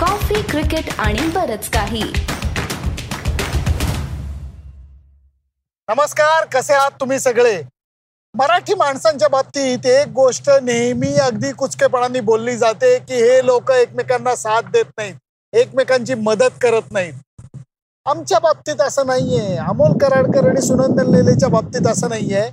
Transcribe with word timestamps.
Coffee 0.00 0.42
cricket 0.42 0.88
आणि 0.98 1.26
बरच 1.26 1.68
काही. 1.70 2.02
नमस्कार 5.88 6.46
कसे 6.46 6.74
आहात 6.74 6.90
तुम्ही 7.00 7.18
सगळे? 7.18 7.62
मराठी 8.34 8.74
माणसांच्या 8.74 9.28
बाबतीत 9.28 9.86
एक 9.86 10.08
गोष्ट 10.08 10.50
नेहमी 10.62 11.14
अगदी 11.14 11.52
कुचकेपणाने 11.52 12.20
बोलली 12.20 12.56
जाते 12.56 12.98
की 12.98 13.14
हे 13.14 13.46
लोक 13.46 13.70
एकमेकांना 13.70 14.36
साथ 14.36 14.62
देत 14.62 14.84
नाहीत 14.98 15.14
एकमेकांची 15.52 16.14
मदत 16.14 16.58
करत 16.60 16.92
नाहीत. 16.92 17.56
आमच्या 18.06 18.38
बाबतीत 18.38 18.80
असं 18.80 19.06
नाहीये. 19.06 19.56
अमोल 19.56 19.98
कराडकर 19.98 20.48
आणि 20.48 20.60
सुनंदन 20.60 21.14
लेलेच्या 21.16 21.48
बाबतीत 21.48 21.86
असं 21.86 22.08
नाहीये. 22.08 22.50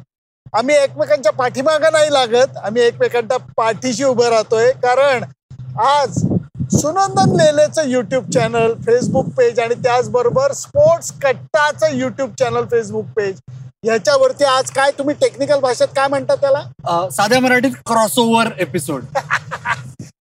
आम्ही 0.53 0.75
एकमेकांच्या 0.75 1.31
पाठीमागं 1.31 1.91
नाही 1.91 2.13
लागत 2.13 2.57
आम्ही 2.57 2.81
एकमेकांच्या 2.81 3.37
पाठीशी 3.37 4.03
उभं 4.03 4.29
राहतोय. 4.29 4.71
कारण 4.71 5.23
आज 5.79 6.23
सुनंदन 6.71 7.35
लेलेचं 7.35 7.87
युट्यूब 7.87 8.29
चॅनल 8.31 8.73
फेसबुक 8.85 9.27
पेज 9.37 9.59
आणि 9.59 9.75
त्याचबरोबर 9.83 10.51
स्पोर्ट्स 10.53 11.11
कट्टाचं 11.23 11.95
युट्यूब 11.95 12.33
चॅनल 12.39 12.65
फेसबुक 12.71 13.05
पेज 13.15 13.39
ह्याच्यावरती 13.85 14.43
आज 14.45 14.69
काय 14.71 14.91
तुम्ही 14.97 15.15
टेक्निकल 15.21 15.59
भाषेत 15.59 15.87
काय 15.95 16.07
म्हणता 16.07 16.35
त्याला? 16.35 16.61
साध्या 17.11 17.39
मराठीत 17.39 17.71
क्रॉसओव्हर 17.85 18.47
एपिसोड 18.59 19.03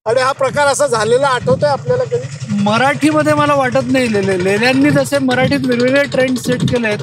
आणि 0.06 0.20
हा 0.20 0.32
प्रकार 0.32 0.66
असा 0.66 0.86
झालेला 0.86 1.28
आठवतोय 1.28 1.68
आपल्याला 1.68 2.04
कधी? 2.04 2.60
मराठीमध्ये 2.62 3.34
मला 3.34 3.54
वाटत 3.54 3.90
नाही 3.92 4.12
लेले 4.12 4.42
लेल्यांनी 4.44 4.90
जसे 4.90 5.18
मराठीत 5.20 5.66
वेगवेगळे 5.66 6.02
ट्रेंड 6.06 6.38
सेट 6.38 6.62
केलेत 6.70 6.98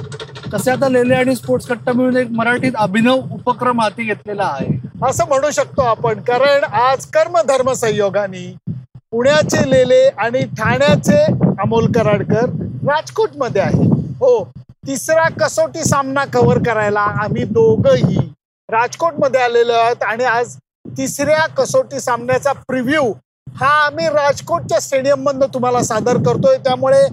तसे 0.53 0.71
आता 0.71 0.89
लेले 0.89 1.15
आणि 1.15 1.35
स्पोर्ट्स 1.35 1.67
कट्टा 1.67 1.91
मिळून 1.91 2.17
एक 2.17 2.27
मराठीत 2.31 2.71
अभिनव 2.77 3.19
उपक्रम 3.31 3.81
हाती 3.81 4.03
घेतलेला 4.03 4.43
आहे. 4.45 4.77
असं 5.07 5.27
म्हणू 5.27 5.49
शकतो 5.51 5.81
आपण 5.81 6.21
कारण 6.21 6.63
आज 6.63 7.05
कर्मधर्म 7.13 7.71
संयोगाने 7.73 8.45
पुण्याचे 9.13 9.69
लेले 9.69 10.01
आणि 10.17 10.39
ठाण्याचे 10.57 11.17
अमोल 11.61 11.91
कराडकर 11.91 12.45
राजकोटमध्ये 12.87 13.61
आहे 13.61 13.83
हो 14.19 14.43
तिसरा 14.87 15.27
कसोटी 15.39 15.83
सामना 15.83 16.23
कव्हर 16.33 16.57
करायला 16.65 16.99
आम्ही 17.23 17.43
दोघंही 17.47 18.17
राजकोटमध्ये 18.69 19.41
आलेलो 19.41 19.73
आहोत 19.73 20.03
आणि 20.03 20.23
आज 20.23 20.55
तिसऱ्या 20.97 21.45
कसोटी 21.57 21.99
सामन्याचा 21.99 22.51
प्रिव्ह्यू 22.67 23.03
हा 23.57 23.69
आम्ही 23.85 24.07
राजकोटच्या 24.07 24.79
स्टेडियममधनं 24.81 25.53
तुम्हाला 25.53 25.81
सादर 25.83 26.17
करतोय. 26.25 26.57
त्यामुळे 26.57 27.03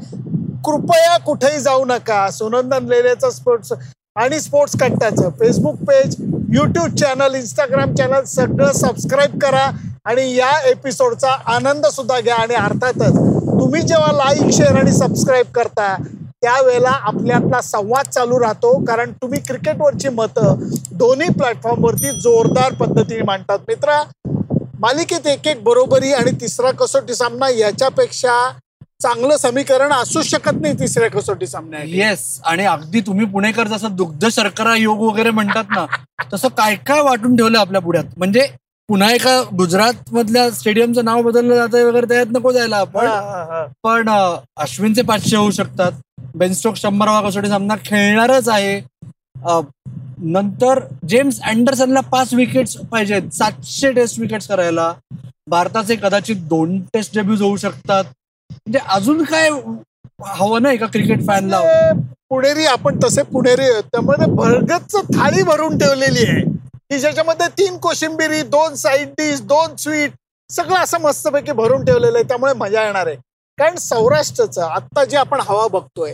कृपया 0.65 1.17
कुठेही 1.27 1.59
जाऊ 1.61 1.85
नका. 1.85 2.31
सुनंदन 2.31 2.87
लेलेचं 2.89 3.31
स्पोर्ट्स 3.31 3.73
आणि 4.17 4.41
sports 4.41 4.81
कट्ट्याचं 4.81 5.31
Facebook 5.41 5.85
page 5.89 6.17
YouTube 6.55 6.97
channel 6.97 7.35
Instagram 7.35 7.95
channel 7.95 8.25
सगळं 8.27 8.73
सबस्क्राईब 8.73 9.39
करा. 9.43 9.71
आणि 10.07 10.35
या 10.35 10.51
एपिसोडचा 10.69 11.31
आनंद 11.55 11.87
सुद्धा 11.87 12.19
घ्या 12.21 12.35
आणि 12.35 12.55
अर्थातच 12.55 13.17
तुम्ही 13.51 13.81
जेव्हा 13.83 14.13
लाईक 14.15 14.51
शेअर 14.55 14.77
आणि 14.77 14.93
सबस्क्राईब 14.93 15.47
करता 15.55 15.95
त्यावेळेला 16.43 16.91
आपल्यातला 16.91 17.61
संवाद 17.63 18.07
चालू 18.07 18.39
राहतो. 18.41 18.73
कारण 18.85 19.11
तुम्ही 19.13 19.41
क्रिकेटवरची 19.41 20.09
मतं 20.09 20.59
दोन्ही 20.93 21.29
प्लॅटफॉर्मवरती 21.33 22.11
जोरदार 22.21 22.73
पद्धतीने 22.75 23.23
मांडतात. 23.23 23.59
मित्रा 23.69 24.03
मालिकेत 24.81 25.27
एक 25.27 25.47
एक 25.49 25.63
बरोबरी 25.65 26.13
आणि 26.13 26.31
तिसरा 26.41 26.71
कसोटी 26.79 27.15
सामना 27.15 27.49
याच्यापेक्षा 27.51 28.35
चांगलं 29.01 29.37
समीकरण 29.37 29.93
असू 29.93 30.23
शकत 30.23 30.61
नाही 30.61 30.79
तिसऱ्या 30.79 31.11
कसोटी 31.11 31.47
सामन्या 31.47 31.81
येस 31.87 32.25
आणि 32.45 32.65
अगदी 32.67 33.01
तुम्ही 33.01 33.27
पुणेकर 33.27 33.69
जसं 33.69 33.95
दुग्ध 33.97 34.27
शर्करा 34.29 34.75
योग 34.77 35.03
वगैरे 35.03 35.31
म्हणतात 35.31 35.65
ना 35.71 35.85
तसं 36.33 36.49
काय 36.57 36.75
काय 36.87 37.03
वाटून 37.03 37.37
ठेवलं 37.37 37.59
आपल्या 37.59 37.81
पुढ्यात? 37.81 38.05
म्हणजे 38.17 38.47
पुन्हा 38.91 39.11
एका 39.13 39.33
गुजरात 39.57 40.09
मधल्या 40.13 40.51
स्टेडियमचं 40.51 41.05
नाव 41.05 41.21
बदललं 41.23 41.55
जातंय 41.55 41.85
वगैरे 41.85 42.07
त्यात 42.09 42.27
नको 42.33 42.53
जायला 42.53 42.77
आपण. 42.77 43.07
पण 43.83 44.09
अश्विनचे 44.57 45.03
पाचशे 45.03 45.37
होऊ 45.37 45.51
शकतात. 45.51 45.93
बेनस्टोक 46.35 46.77
शंभरावा 46.77 47.21
कसोटी 47.29 47.49
सामना 47.49 47.75
खेळणारच 47.85 48.49
आहे. 48.49 48.81
नंतर 50.33 50.81
जेम्स 51.09 51.41
अँडरसनला 51.41 52.01
पाच 52.13 52.35
विकेट्स 52.35 52.77
पाहिजेत. 52.91 53.31
सातशे 53.33 53.93
टेस्ट 53.93 54.21
विकेट्स 54.21 54.49
करायला. 54.49 54.93
भारताचे 55.51 55.97
कदाचित 56.03 56.37
दोन 56.49 56.79
टेस्ट 56.95 57.15
डेब्यूज 57.15 57.43
होऊ 57.43 57.57
शकतात. 57.57 58.05
म्हणजे 58.51 58.79
अजून 58.95 59.23
काय 59.25 59.51
हवं 60.27 60.63
नाही 60.63 60.77
का 60.79 60.87
क्रिकेट 60.87 61.27
फॅनला? 61.27 61.61
पुणेरी 62.31 62.67
आपण 62.67 62.99
तसे 63.05 63.23
पुणेरी 63.23 63.71
आहोत. 63.71 63.83
त्यामुळे 63.93 64.31
भरगतच 64.31 64.97
थाळी 65.17 65.43
भरून 65.43 65.79
ठेवलेली 65.79 66.31
आहे. 66.31 66.50
की 66.91 66.99
ज्याच्यामध्ये 66.99 67.47
तीन 67.59 67.77
कोशिंबिरी 67.79 68.43
दोन 68.43 68.75
साईड 68.75 69.09
डिश 69.19 69.41
दोन 69.41 69.75
स्वीट 69.79 70.13
सगळं 70.51 70.77
असं 70.77 71.01
मस्तपैकी 71.01 71.53
भरून 71.53 71.85
ठेवलेलं 71.85 72.19
आहे. 72.19 72.29
त्यामुळे 72.29 72.53
मजा 72.53 72.83
येणार 72.85 73.07
आहे. 73.07 73.17
कारण 73.59 73.77
सौराष्ट्राचं 73.79 74.63
आत्ता 74.63 75.05
जे 75.05 75.17
आपण 75.17 75.41
हवा 75.49 75.67
बघतोय 75.73 76.13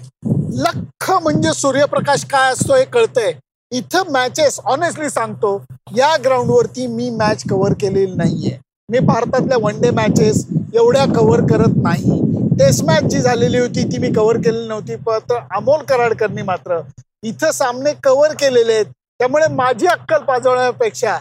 लख 0.58 1.10
म्हणजे 1.12 1.52
सूर्यप्रकाश 1.54 2.24
काय 2.30 2.52
असतो 2.52 2.74
हे 2.74 2.84
कळतंय. 2.84 3.32
इथं 3.72 4.10
मॅचेस 4.12 4.58
ऑनेस्टली 4.64 5.08
सांगतो 5.10 5.60
या 5.96 6.16
ग्राउंडवरती 6.24 6.86
मी 6.86 7.08
मॅच 7.10 7.42
कव्हर 7.50 7.72
केलेली 7.80 8.14
नाहीये. 8.16 8.56
मी 8.88 8.98
भारतातल्या 8.98 9.58
वन 9.62 9.80
डे 9.80 9.90
मॅचेस 9.90 10.44
एवढ्या 10.74 11.04
कव्हर 11.14 11.40
करत 11.50 11.76
नाही. 11.82 12.20
टेस्ट 12.58 12.84
मॅच 12.84 13.02
जी 13.02 13.20
झालेली 13.20 13.58
होती 13.58 13.84
ती 13.92 13.98
मी 13.98 14.12
कव्हर 14.14 14.36
केलेली 14.36 14.68
नव्हती 14.68 14.96
पण 15.06 15.34
अमोल 15.56 15.82
कराडकरनी 15.88 16.42
मात्र 16.42 16.80
इथं 17.22 17.50
सामने 17.50 17.92
कव्हर 18.02 18.34
केलेले 18.40 18.72
आहेत. 18.72 18.86
त्यामुळे 19.20 19.46
माझी 19.54 19.86
अक्कल 19.86 20.22
पाजवण्यापेक्षा 20.24 21.16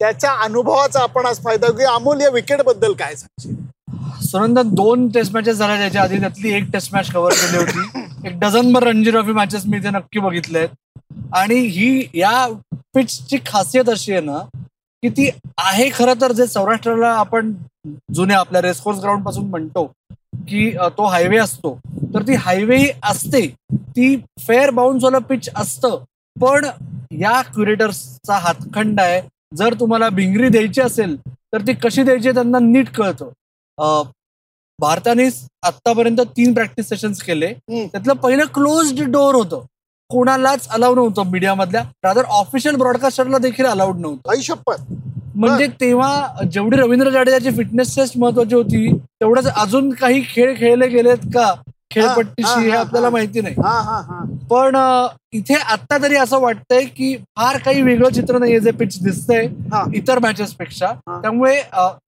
त्याच्या 0.00 0.32
अनुभवाचा 0.44 1.00
आपण 1.02 1.26
आज 1.26 1.42
फायदा 1.44 1.70
घेऊ 1.72 1.86
अमोल 1.88 2.20
या 2.20 2.28
विकेटबद्दल 2.30 2.92
काय 2.92 3.14
सांगशील? 3.14 3.54
सुनंदन 4.22 4.68
दोन 4.74 5.08
टेस्ट 5.08 5.32
मॅचेस 5.34 5.56
झाल्या 5.56 5.76
त्याच्या 5.76 6.02
आधी. 6.02 6.18
त्यातली 6.20 6.52
एक 6.54 6.70
टेस्ट 6.72 6.94
मॅच 6.94 7.10
कव्हर 7.12 7.32
केली 7.32 7.56
होती. 7.56 8.28
एक 8.28 8.38
डझनभर 8.40 8.82
रणजी 8.82 9.10
ट्रॉफी 9.10 9.32
मॅचेस 9.32 9.66
मी 9.66 9.76
इथे 9.76 9.90
नक्की 9.90 10.20
बघितले 10.20 10.58
आहेत 10.58 11.32
आणि 11.34 11.54
ही 11.54 12.08
या 12.14 12.46
पिचची 12.94 13.38
खासियत 13.46 13.88
अशी 13.88 14.12
आहे 14.12 14.20
ना 14.20 14.38
की 15.02 15.08
ती 15.08 15.28
आहे 15.58 15.88
खरं 15.94 16.20
तर 16.20 16.32
जे 16.32 16.46
सौराष्ट्राला 16.46 17.08
आपण 17.08 17.52
जुन्या 18.14 18.38
आपल्या 18.38 18.62
रेसकोर्स 18.62 18.98
ग्राउंडपासून 18.98 19.48
म्हणतो 19.50 19.84
की 20.48 20.70
तो 20.98 21.06
हायवे 21.06 21.36
असतो. 21.36 21.78
तर 22.14 22.22
ती 22.22 22.34
हायवे 22.34 22.78
असते. 23.02 23.46
ती 23.72 24.16
फेअर 24.38 24.70
बाउन्स 24.70 25.04
वाला 25.04 25.18
पिच 25.18 25.48
असतं. 25.56 26.04
पण 26.40 26.66
या 27.20 27.40
क्युरेटर्सचा 27.42 28.34
हातखंड 28.38 29.00
आहे. 29.00 29.20
जर 29.56 29.74
तुम्हाला 29.80 30.08
भिंगरी 30.08 30.48
द्यायची 30.48 30.80
असेल 30.80 31.16
तर 31.52 31.60
ती 31.66 31.72
कशी 31.82 32.02
द्यायची 32.02 32.30
त्यांना 32.30 32.58
नीट 32.60 32.88
कळतं. 32.96 33.30
भारताने 34.78 35.26
आतापर्यंत 35.62 36.20
तीन 36.36 36.52
प्रॅक्टिस 36.54 36.88
सेशन्स 36.88 37.22
केले. 37.22 37.52
त्यातलं 37.70 38.12
पहिलं 38.14 38.44
क्लोज्ड 38.54 39.02
डोअर 39.12 39.34
होतं. 39.34 39.64
कोणालाच 40.10 40.68
अलाउड 40.68 40.96
नव्हतं 40.98 41.30
मीडियामधल्या. 41.30 41.82
रादर 42.04 42.24
ऑफिशियल 42.40 42.76
ब्रॉडकास्टरला 42.76 43.38
देखील 43.38 43.66
अलाउड 43.66 43.98
नव्हतं. 44.00 44.30
आई 44.30 44.42
शपथ 44.42 44.92
म्हणजे 45.36 45.66
तेव्हा 45.80 46.44
जेवढी 46.52 46.76
रवींद्र 46.76 47.10
जाडेजाची 47.10 47.50
फिटनेस 47.56 47.94
टेस्ट 47.96 48.16
महत्वाची 48.18 48.54
होती 48.54 48.86
तेवढंच 48.96 49.46
अजून 49.56 49.90
काही 49.94 50.22
खेळ 50.28 50.54
खेळले 50.58 50.88
गेलेत 50.88 51.26
का? 51.34 51.52
खेळपट्टीशी 51.96 52.60
हे 52.60 52.70
आपल्याला. 52.70 53.10
माहिती 53.10 53.40
नाही 53.40 53.54
पण 54.50 54.76
इथे 55.32 55.54
आता 55.54 55.98
तरी 56.02 56.16
असं 56.16 56.40
वाटतंय 56.40 56.84
की 56.86 57.16
फार 57.36 57.58
काही 57.58 57.82
वेगळं 57.82 58.10
चित्र 58.10 58.38
नाहीये 58.38 58.60
जे 58.60 58.70
पिच 58.72 59.02
दिसतंय 59.02 59.46
हा. 59.72 59.84
इतर 59.94 60.18
मॅचेस 60.18 60.52
पेक्षा. 60.54 60.92
त्यामुळे 61.12 61.60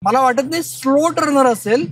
मला 0.05 0.21
वाटत 0.21 0.50
नाही 0.50 0.62
स्लो 0.62 1.09
टर्नर 1.11 1.47
असेल 1.47 1.87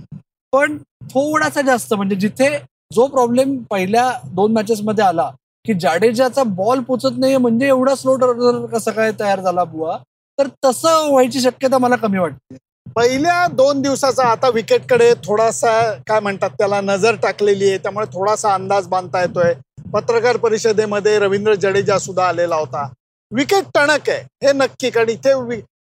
पण 0.53 0.77
थोडासा 1.11 1.61
जास्त 1.61 1.93
म्हणजे 1.93 2.15
जिथे 2.15 2.49
जो 2.93 3.05
प्रॉब्लेम 3.07 3.57
पहिल्या 3.69 4.11
दोन 4.25 4.51
मॅचेस 4.53 4.81
मध्ये 4.81 5.03
आला 5.05 5.29
की 5.65 5.73
जाडेजाचा 5.73 6.43
बॉल 6.55 6.79
पोचत 6.79 7.17
नाहीये 7.17 7.37
म्हणजे 7.37 7.67
एवढा 7.67 7.95
स्लो 7.95 8.15
टर्नर 8.15 8.65
कसा 8.67 8.91
काय 8.91 9.11
तयार 9.19 9.39
झाला 9.41 9.63
बुवा 9.63 9.97
तर 10.37 10.47
तसं 10.65 11.09
व्हायची 11.09 11.39
शक्यता 11.41 11.77
मला 11.77 11.95
कमी 11.95 12.17
वाटते 12.17 12.55
पहिल्या 12.95 13.45
दोन 13.47 13.81
दिवसाचा 13.81 14.23
आता 14.23 14.49
विकेटकडे 14.49 15.13
थोडासा 15.25 15.71
काय 16.07 16.19
म्हणतात 16.19 16.49
त्याला 16.49 16.79
नजर 16.81 17.15
टाकलेली 17.15 17.69
आहे. 17.69 17.77
त्यामुळे 17.77 18.05
थोडासा 18.13 18.53
अंदाज 18.53 18.87
बांधता 18.87 19.21
येतोय. 19.21 19.53
पत्रकार 19.93 20.37
परिषदेमध्ये 20.37 21.17
रवींद्र 21.19 21.53
जडेजा 21.55 21.97
सुद्धा 21.99 22.27
आलेला 22.27 22.55
होता. 22.55 22.87
विकेट 23.31 23.63
टणक 23.75 24.09
आहे. 24.09 24.19
हे 24.43 24.51
नक्की 24.53 24.89
कारण 24.89 25.09
इथे 25.09 25.33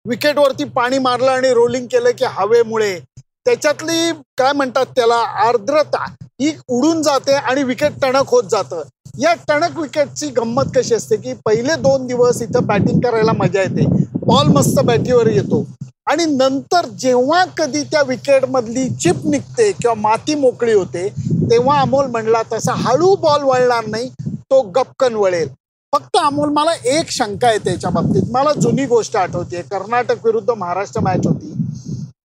विकेटवरती 0.09 0.65
पाणी 0.65 0.99
मारलं 0.99 1.31
आणि 1.31 1.53
रोलिंग 1.55 1.87
केलं 1.87 2.11
की 2.19 2.25
हवेमुळे. 2.29 2.99
त्याच्यातली 3.45 4.13
काय 4.39 4.53
म्हणतात 4.53 4.87
त्याला 4.97 5.17
आर्द्रता 5.47 6.05
ही 6.41 6.53
उडून 6.69 7.03
जाते 7.03 7.33
आणि 7.33 7.63
विकेट 7.63 7.93
टणक 8.03 8.29
होत 8.29 8.45
जातं. 8.51 8.83
या 9.19 9.33
टणक 9.49 9.79
विकेटची 9.79 10.27
गंमत 10.27 10.71
कशी 10.77 10.95
असते 10.95 11.17
की 11.17 11.33
पहिले 11.45 11.75
दोन 11.77 12.07
दिवस 12.07 12.43
इथं 12.43 12.67
बॅटिंग 12.67 13.01
करायला 13.01 13.33
मजा 13.33 13.63
येते. 13.63 13.87
बॉल 14.27 14.47
मस्त 14.47 14.81
बॅटीवर 14.81 15.27
येतो. 15.27 15.65
आणि 16.11 16.25
नंतर 16.27 16.87
जेव्हा 16.99 17.45
कधी 17.59 17.83
त्या 17.83 18.03
विकेट 18.03 18.45
मधली 18.45 18.89
चिप 18.95 19.27
निघते 19.27 19.71
किंवा 19.73 19.95
माती 19.95 20.35
मोकळी 20.35 20.73
होते 20.73 21.09
तेव्हा 21.51 21.81
अमोल 21.81 22.07
म्हणला 22.07 22.43
तसा 22.53 22.73
हळू 22.77 23.15
बॉल 23.17 23.43
वळणार 23.43 23.87
नाही 23.87 24.09
तो 24.29 24.61
गपकन 24.77 25.15
वळेल. 25.15 25.49
फक्त 25.93 26.17
अमोल 26.17 26.49
मला 26.49 26.73
एक 26.85 27.11
शंका 27.11 27.49
आहे 27.49 27.59
त्याच्या 27.59 27.91
बाबतीत. 27.91 28.23
मला 28.31 28.53
जुनी 28.53 28.87
गोष्ट 28.87 29.17
आठवते 29.17 29.63
कर्नाटक 29.63 30.27
विरुद्ध 30.27 30.51
महाराष्ट्र 30.51 31.01
मॅच 31.01 31.27
होती. 31.27 31.53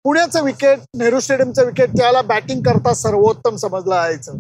पुण्याचं 0.04 0.44
विकेट 0.44 0.80
नेहरू 0.98 1.20
स्टेडियमचं 1.20 1.66
विकेट 1.66 1.98
त्याला 1.98 2.22
बॅटिंग 2.22 2.62
करता 2.62 2.94
सर्वोत्तम 2.94 3.56
समजलं 3.56 3.96
जायचं. 3.96 4.38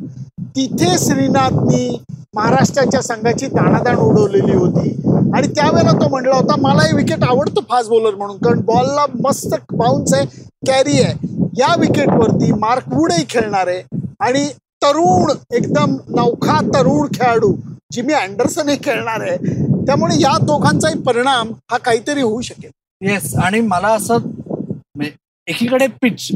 तिथे 0.55 0.97
श्रीनाथनी 0.97 2.03
महाराष्ट्राच्या 2.35 3.01
संघाची 3.01 3.45
दाणादाण 3.45 3.97
उडवलेली 3.97 4.55
होती. 4.55 4.89
आणि 5.35 5.47
त्यावेळेला 5.47 5.91
तो 6.01 6.07
म्हणला 6.09 6.35
होता 6.35 6.55
मला 6.61 6.83
हे 6.83 6.95
विकेट 6.95 7.23
आवडतं 7.23 7.61
फास्ट 7.69 7.89
बॉलर 7.89 8.15
म्हणून 8.15 8.37
कारण 8.37 8.59
बॉलला 8.65 9.05
मस्त 9.23 9.53
बाउन्स 9.73 10.13
आहे 10.13 10.25
कॅरी 10.67 11.01
आहे. 11.01 11.13
या 11.57 11.73
विकेटवरती 11.79 12.51
मार्क 12.59 12.93
वूडही 12.93 13.23
खेळणार 13.29 13.67
आहे. 13.67 13.81
आणि 14.19 14.45
तरुण 14.83 15.31
एकदम 15.55 15.95
नौखा 16.15 16.59
तरुण 16.75 17.07
खेळाडू 17.13 17.53
जिमी 17.93 18.13
अँडरसनही 18.13 18.77
खेळणार 18.83 19.21
आहे. 19.21 19.37
त्यामुळे 19.85 20.19
या 20.21 20.37
दोघांचाही 20.41 20.99
परिणाम 21.03 21.51
हा 21.71 21.77
काहीतरी 21.77 22.21
होऊ 22.21 22.41
शकेल. 22.41 22.69
येस 23.01 23.33
आणि 23.43 23.59
मला 23.61 23.87
असं 23.87 24.17
म्हणजे 24.17 25.11
एकीकडे 25.47 25.87
पिच 26.01 26.27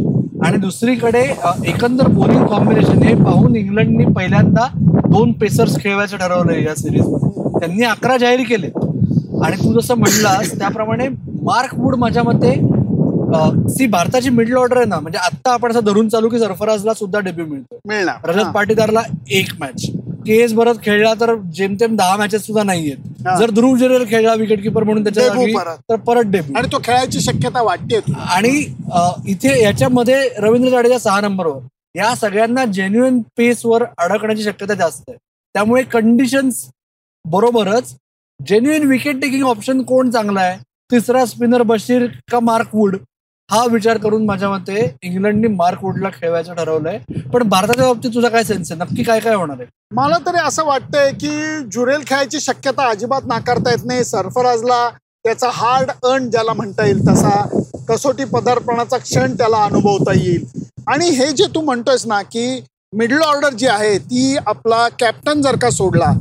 आणि 0.45 0.57
दुसरीकडे 0.57 1.21
एकंदर 1.67 2.07
बॉलिंग 2.07 2.45
कॉम्बिनेशन 2.47 3.03
हे 3.03 3.13
पाहून 3.23 3.55
इंग्लंडने 3.55 4.05
पहिल्यांदा 4.13 4.67
दोन 5.09 5.31
पेसर्स 5.31 5.77
खेळवायचं 5.79 6.17
ठरवलं 6.17 6.59
या 6.59 6.75
सिरीजमध्ये 6.75 7.59
त्यांनी 7.59 7.83
अकरा 7.85 8.17
जाहीर 8.17 8.41
केले. 8.49 8.69
आणि 9.45 9.55
तू 9.57 9.79
जसं 9.79 9.97
म्हणलास 9.97 10.57
त्याप्रमाणे 10.59 11.07
मार्क 11.43 11.73
वूड 11.77 11.95
माझ्या 11.99 12.23
मते 12.23 12.53
सी 13.69 13.85
भारताची 13.87 14.29
मिडल 14.29 14.55
ऑर्डर 14.57 14.77
आहे 14.77 14.85
ना 14.85 14.99
म्हणजे 14.99 15.19
आता 15.19 15.53
आपण 15.53 15.71
असं 15.71 15.83
धरून 15.85 16.09
चालू 16.09 16.29
की 16.29 16.39
सरफराजला 16.39 16.93
सुद्धा 16.93 17.19
डेब्यू 17.19 17.45
मिळतो 17.45 17.79
मिळणार 17.87 18.29
रजत. 18.29 18.51
पाटीदारला 18.53 19.01
एक 19.31 19.49
मॅच 19.59 19.85
के 20.25 20.35
एस 20.43 20.53
भरत 20.53 20.75
खेळला 20.83 21.13
तर 21.19 21.33
जेमतेम 21.55 21.95
दहा 21.95 22.15
मॅचेस 22.17 22.45
सुद्धा 22.45 22.63
नाहीयेत. 22.63 22.97
जर 23.39 23.49
ध्रुव 23.55 23.75
जुरेल 23.77 24.05
खेळला 24.09 24.33
विकेट 24.35 24.61
किपर 24.63 24.83
म्हणून 24.83 25.03
त्याच्या 25.03 25.27
जागी. 25.27 25.53
तर 25.89 25.95
परत 26.07 26.31
डेब्यू 26.31 26.55
आणि 26.57 26.67
तो 26.71 26.77
खेळायची 26.83 27.19
शक्यता 27.21 27.61
वाटते 27.63 27.99
आणि 28.35 28.49
इथे 29.31 29.61
याच्यामध्ये 29.63 30.27
रवींद्र 30.39 30.69
जाडेजा 30.69 30.97
सहा 30.99 31.19
नंबरवर 31.21 31.59
या 31.97 32.13
सगळ्यांना 32.15 32.65
जेन्युइन 32.65 33.21
पेसवर 33.37 33.83
अडकण्याची 33.97 34.43
शक्यता 34.43 34.73
जास्त 34.73 35.09
आहे. 35.09 35.17
त्यामुळे 35.55 35.83
कंडिशन्स 35.91 36.65
बरोबरच 37.25 37.93
जेन्युइन 38.39 38.83
विकेट 38.87 39.21
टेकिंग 39.21 39.43
ऑप्शन 39.47 39.81
कोण 39.83 40.09
चांगला 40.11 40.41
आहे? 40.41 40.57
तिसरा 40.91 41.25
स्पिनर 41.25 41.61
बशीर 41.63 42.05
का 42.31 42.39
मार्क 42.39 42.73
वूड 42.73 42.95
हा 43.49 43.63
विचार 43.71 43.97
करून 43.97 44.25
माझ्या 44.25 44.49
मते 44.49 44.83
इंग्लंडनी 45.03 45.47
मार्क 45.47 45.83
वूडला 45.83 46.09
खेळवायचं 46.09 46.53
ठरवलंय. 46.53 46.97
पण 47.33 47.43
भारताच्या 47.49 47.85
बाबतीत 47.85 48.11
तुझा 48.13 48.29
काय 48.29 48.43
सेन्स 48.43 48.71
आहे? 48.71 48.79
नक्की 48.81 49.03
काय 49.03 49.19
काय 49.19 49.35
होणार 49.35 49.57
आहे? 49.59 49.67
मला 49.95 50.17
तरी 50.25 50.37
असं 50.37 50.65
वाटतंय 50.65 51.11
की 51.11 51.59
जुरेल 51.73 52.03
खेळायची 52.07 52.39
शक्यता 52.39 52.89
अजिबात 52.89 53.25
नाकारता 53.27 53.71
येत 53.71 53.85
नाही. 53.85 54.03
सरफराजला 54.03 54.89
त्याचा 55.25 55.49
हार्ड 55.53 55.91
अर्न 56.03 56.29
ज्याला 56.29 56.53
म्हणता 56.53 56.85
येईल 56.85 57.07
तसा 57.07 57.41
कसोटी 57.89 58.23
पदार्पणाचा 58.23 58.97
क्षण 58.97 59.33
त्याला 59.37 59.63
अनुभवता 59.63 60.13
येईल. 60.13 60.45
आणि 60.87 61.09
हे 61.09 61.31
जे 61.31 61.45
तू 61.55 61.61
म्हणतोयस 61.61 62.05
ना 62.07 62.21
की 62.21 62.61
मिडल 62.93 63.21
ऑर्डर 63.21 63.53
जी 63.53 63.67
आहे 63.67 63.97
ती 63.97 64.35
आपला 64.47 64.87
कॅप्टन 64.99 65.41
जर 65.41 65.55
का 65.55 65.69
सोडला 65.69 66.11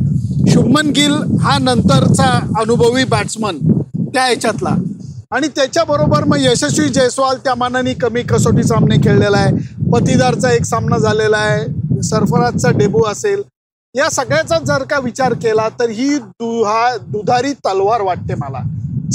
शुभमन 0.49 0.91
गिल 0.91 1.13
हा 1.41 1.59
नंतरचा 1.59 2.39
अनुभवी 2.59 3.05
बॅट्समन 3.05 3.59
त्या 4.15 4.25
ह्याच्यातला. 4.25 4.77
आणि 5.31 5.49
त्याच्याबरोबर 5.49 6.25
मग 6.25 6.37
यशस्वी 6.41 6.89
जयस्वाल 6.89 7.37
त्या 7.37 7.55
मानाने 7.55 7.95
कमी 7.95 8.23
कसोटी 8.23 8.65
सामने 8.65 8.97
खेळलेला 8.97 9.37
आहे. 9.37 9.57
पतीदारचा 9.93 10.51
एक 10.53 10.65
सामना 10.65 10.99
झालेला 10.99 11.37
आहे. 11.37 11.67
सरफराजचा 12.03 12.71
डेबू 12.71 13.03
असेल. 13.03 13.43
या 13.95 14.11
सगळ्याचा 14.11 14.59
जर 14.59 14.83
का 14.83 14.99
विचार 14.99 15.33
केला 15.33 15.69
तर 15.69 15.89
ही 15.91 16.19
दुहा 16.19 16.97
दुधारी 16.97 17.53
तलवार 17.53 18.01
वाटते 18.01 18.35
मला. 18.35 18.61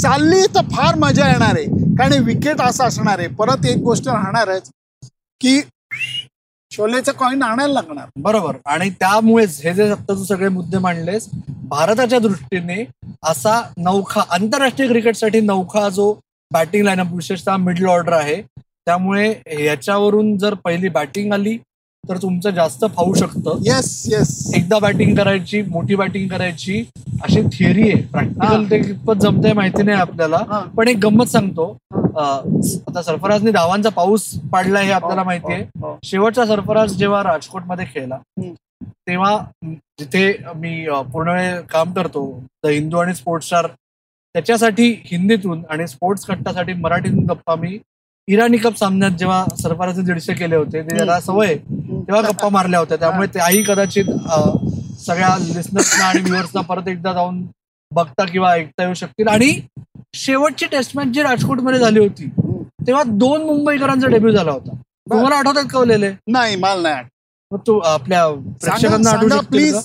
चालली 0.02 0.46
तर 0.54 0.60
फार 0.60 0.94
मजा 0.94 1.28
येणार 1.28 1.54
आहे. 1.56 1.64
कारण 1.94 2.22
विकेट 2.24 2.60
असं 2.60 2.84
असणार 2.84 3.18
आहे. 3.18 3.28
परत 3.28 3.66
एक 3.66 3.76
गोष्ट 3.76 4.08
राहणारच 4.08 4.70
की 5.40 5.60
शोलेचं 6.72 7.12
कॉईन 7.12 7.42
आणायला 7.42 7.72
लागणार. 7.72 8.06
बरोबर. 8.16 8.56
आणि 8.66 8.88
त्यामुळेच 8.90 9.60
हे 9.64 9.72
जे 9.74 9.90
आता 9.90 10.14
तू 10.14 10.24
सगळे 10.24 10.48
मुद्दे 10.48 10.78
मांडलेस 10.78 11.28
भारताच्या 11.68 12.18
दृष्टीने 12.18 12.84
असा 13.22 13.60
नौखा 13.78 14.20
आंतरराष्ट्रीय 14.30 14.88
क्रिकेटसाठी 14.88 15.40
नौखा 15.40 15.88
जो 15.88 16.12
बॅटिंग 16.50 16.84
लाईनअप 16.84 17.12
विशेषतः 17.14 17.56
मिडल 17.56 17.86
ऑर्डर 17.86 18.12
आहे 18.12 18.40
त्यामुळे 18.60 19.32
याच्यावरून 19.64 20.36
जर 20.38 20.54
पहिली 20.54 20.88
बॅटिंग 20.88 21.32
आली 21.32 21.56
तर 22.04 22.16
तुमचं 22.16 22.50
जास्त 22.50 22.84
फावू 22.96 23.14
शकतं. 23.14 23.58
येस 23.64 24.02
येस 24.08 24.52
एकदा 24.56 24.78
बॅटिंग 24.78 25.14
करायची 25.16 25.60
मोठी 25.62 25.94
बॅटिंग 25.94 26.28
करायची 26.28 26.84
अशी 27.24 27.40
थिअरी 27.52 27.82
आहे. 27.82 28.02
प्रॅक्टिकल 28.02 28.64
ते 28.70 28.78
कितपत 28.82 29.20
जमतंय 29.22 29.52
माहिती 29.52 29.82
नाही 29.82 30.00
आपल्याला. 30.00 30.38
पण 30.76 30.88
एक 30.88 30.98
गंमत 31.02 31.26
सांगतो. 31.26 31.76
आता 32.18 33.02
सरफराजने 33.02 33.50
धावांचा 33.50 33.88
पाऊस 33.88 34.28
पाडला 34.52 34.80
हे 34.80 34.90
आपल्याला 34.90 35.22
माहिती 35.22 35.52
आहे 35.52 35.62
हो. 35.80 35.98
शेवटचा 36.04 36.44
सरफराज 36.46 36.92
जेव्हा 36.92 37.22
राजकोटमध्ये 37.22 37.86
खेळला. 37.94 38.18
तेव्हा 38.82 39.36
जिथे 39.98 40.32
मी 40.56 40.86
पूर्ण 41.12 41.30
वेळ 41.30 41.60
काम 41.70 41.92
करतो 41.92 42.24
द 42.64 42.68
हिंदू 42.68 42.96
आणि 42.98 43.14
स्पोर्ट्स 43.14 43.46
स्टार 43.46 43.66
त्याच्यासाठी 43.66 44.90
हिंदीतून 45.04 45.62
आणि 45.70 45.86
स्पोर्ट्स 45.88 46.24
कट्टासाठी 46.26 46.72
मराठीतून 46.72 47.24
गप्पा 47.24 47.54
मी 47.54 47.78
इराणी 48.28 48.56
कप 48.56 48.76
सामन्यात 48.76 49.10
जेव्हा 49.10 49.44
सरफराजने 49.62 50.04
दीडशे 50.04 50.34
केले 50.34 50.56
होते 50.56 50.82
ते 50.82 50.96
त्याला 50.96 51.20
सवय. 51.20 51.54
तेव्हा 51.56 52.20
गप्पा 52.22 52.48
मारल्या 52.48 52.80
होत्या 52.80 52.96
त्यामुळे 52.96 53.28
त्याही 53.34 53.62
कदाचित 53.62 54.04
सगळ्या 55.00 55.36
लिस्नर्सना 55.38 56.04
आणि 56.04 56.20
व्ह्युअर्सना 56.20 56.60
परत 56.60 56.88
एकदा 56.88 57.12
जाऊन 57.12 57.44
बघता 57.92 58.24
किंवा 58.24 58.50
ऐकता 58.52 58.82
येऊ 58.82 58.94
शकतील 58.94 59.28
आणि 59.28 59.50
शेवटची 60.14 60.66
टेस्ट 60.66 60.96
मॅच 60.96 61.08
जी 61.14 61.22
राजकोटमध्ये 61.22 61.80
झाली 61.80 61.98
होती 61.98 62.28
तेव्हा 62.86 63.02
दोन 63.06 63.42
मुंबईकरांचा 63.44 64.06
डेब्यू 64.08 64.30
झाला 64.32 64.50
होता. 64.52 64.74
तुम्हाला 65.10 65.36
आठवतात 65.36 65.64
कवलेले 65.72 66.10
नाही 66.28 66.56
मला 66.56 66.80
नाही 66.82 66.94
आठवत. 66.94 67.58
तू 67.66 67.78
आपल्या 67.80 68.26
प्रेक्षकांना 68.62 69.40
प्लीज? 69.50 69.76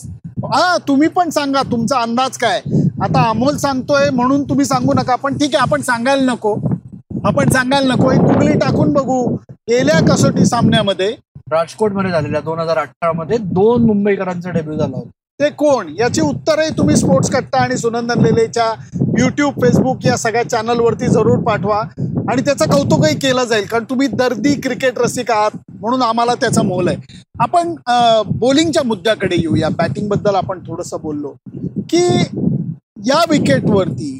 हा 0.53 0.77
तुम्ही 0.87 1.07
पण 1.07 1.29
सांगा 1.29 1.61
तुमचा 1.71 1.99
अंदाज 2.01 2.37
काय? 2.37 2.61
आता 3.03 3.27
अमोल 3.29 3.57
सांगतोय 3.57 4.09
म्हणून 4.09 4.43
तुम्ही 4.49 4.65
सांगू 4.65 4.93
नका 4.93 5.15
पण 5.15 5.37
ठीक 5.37 5.55
आहे 5.55 5.61
आपण 5.61 5.81
सांगायला 5.81 6.31
नको. 6.31 6.55
आपण 7.25 7.49
सांगायला 7.49 7.93
नको. 7.93 8.11
एक 8.11 8.19
गुगली 8.21 8.53
टाकून 8.59 8.93
बघू. 8.93 9.25
गेल्या 9.69 9.99
कसोटी 10.09 10.45
सामन्यामध्ये 10.45 11.15
राजकोटमध्ये 11.51 12.11
झालेल्या 12.11 12.41
दोन 12.41 12.59
हजार 12.59 12.77
अठरा 12.77 13.11
मध्ये 13.13 13.37
दोन 13.39 13.85
मुंबईकरांचा 13.85 14.49
डेब्यू 14.51 14.75
झाला 14.77 14.97
होता. 14.97 15.09
ते 15.39 15.49
कोण? 15.51 15.87
याची 15.97 16.21
उत्तरही 16.21 16.69
तुम्ही 16.77 16.95
स्पोर्ट्स 16.97 17.29
कट्टा 17.31 17.59
आणि 17.61 17.77
सुनंदन 17.77 18.21
लेलेच्या 18.23 18.65
यूट्यूब 19.19 19.61
फेसबुक 19.61 20.05
या 20.05 20.17
सगळ्या 20.17 20.43
चॅनलवरती 20.49 21.07
जरूर 21.07 21.39
पाठवा. 21.45 21.79
आणि 22.31 22.41
त्याचं 22.45 22.71
कौतुकही 22.71 23.15
केलं 23.19 23.43
जाईल 23.45 23.65
कारण 23.71 23.83
तुम्ही 23.89 24.07
दर्दी 24.07 24.53
क्रिकेट 24.61 24.99
रसिक 24.99 25.31
आहात 25.31 25.57
म्हणून 25.79 26.01
आम्हाला 26.01 26.33
त्याचा 26.41 26.61
मोल 26.61 26.87
आहे. 26.87 26.97
आपण 27.39 27.73
बॉलिंगच्या 28.39 28.83
मुद्द्याकडे 28.85 29.35
येऊया. 29.39 29.69
बॅटिंगबद्दल 29.77 30.35
आपण 30.35 30.59
थोडंसं 30.67 31.01
बोललो. 31.01 31.33
की 31.89 32.05
या 33.09 33.21
विकेटवरती 33.29 34.19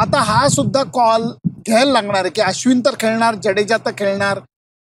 आता 0.00 0.18
हा 0.24 0.46
सुद्धा 0.48 0.82
कॉल 0.94 1.22
घ्यायला 1.66 1.92
लागणार 1.92 2.20
आहे 2.20 2.30
की 2.34 2.40
अश्विन 2.42 2.80
तर 2.86 2.94
खेळणार 3.00 3.34
जडेजा 3.44 3.76
तर 3.86 3.90
खेळणार. 3.98 4.38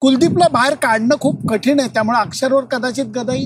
कुलदीपला 0.01 0.47
बाहेर 0.53 0.73
काढणं 0.81 1.15
खूप 1.21 1.47
कठीण 1.49 1.79
आहे 1.79 1.89
त्यामुळे 1.93 2.19
अक्षरवर 2.19 2.63
कदाचित 2.71 3.05
गदाई 3.15 3.45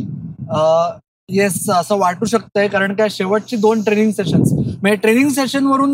येस 1.29 1.69
असं 1.69 1.97
वाटू 1.99 2.25
शकतंय 2.25 2.67
कारण 2.67 2.93
काय 2.95 3.09
शेवटची 3.09 3.55
दोन 3.55 3.81
ट्रेनिंग 3.81 4.11
सेशन्स 4.11 4.51
म्हणजे 4.53 4.95
ट्रेनिंग 4.95 5.29
सेशन 5.29 5.65
वरून 5.65 5.93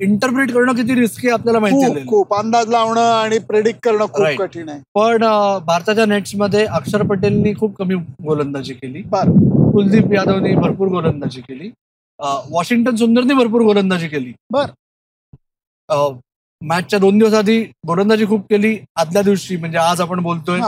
इंटरप्रिट 0.00 0.52
करणं 0.52 0.74
किती 0.74 0.94
रिस्की 0.94 1.28
आपल्याला 1.28 1.58
माहिती 1.60 1.86
खूप 1.86 1.96
आहे. 1.96 2.06
खूप. 2.06 2.34
अंदाज 2.34 2.68
लावणं 2.68 3.00
आणि 3.12 3.38
प्रेडिक्ट 3.48 3.80
करणं 3.84 4.06
खूप. 4.06 4.26
कठीण 4.38 4.68
आहे. 4.68 4.80
पण 4.94 5.24
भारताच्या 5.66 6.06
नेट्समध्ये 6.06 6.64
अक्षर 6.66 7.02
पटेलनी 7.02 7.52
खूप 7.54 7.76
कमी 7.76 7.94
गोलंदाजी 8.24 8.74
केली. 8.74 9.02
बर. 9.06 9.30
कुलदीप 9.72 10.12
यादवनी 10.12 10.54
भरपूर 10.54 10.88
गोलंदाजी 10.88 11.40
केली. 11.40 11.70
वॉशिंग्टन 12.50 12.96
सुंदरनी 12.96 13.34
भरपूर 13.34 13.62
गोलंदाजी 13.62 14.08
केली. 14.08 14.32
बर. 14.52 14.70
मॅचच्या 16.62 16.98
दोन 16.98 17.18
दिवस 17.18 17.34
आधी 17.34 17.60
गोलंदाजी 17.86 18.26
खूप 18.26 18.40
केली. 18.50 18.76
आदल्या 18.96 19.22
दिवशी 19.22 19.56
म्हणजे 19.56 19.78
आज 19.78 20.00
आपण 20.00 20.20
बोलतोय. 20.22 20.60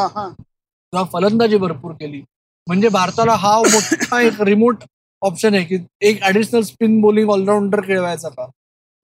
फलंदाजी 1.12 1.56
भरपूर 1.56 1.92
केली. 1.92 2.22
म्हणजे 2.66 2.88
भारताला 2.88 3.34
हा 3.34 3.58
मोठा 3.58 4.20
एक 4.20 4.40
रिमोट 4.40 4.84
ऑप्शन 5.22 5.54
आहे 5.54 5.64
की 5.64 5.78
एक 6.00 6.22
ऍडिशनल 6.22 6.60
स्पिन 6.60 7.00
बॉलिंग 7.00 7.30
ऑलराऊंडर 7.30 7.80
खेळवायचा 7.80 8.28
का? 8.28 8.46